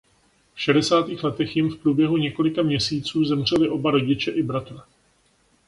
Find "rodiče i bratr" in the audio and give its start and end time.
3.91-4.77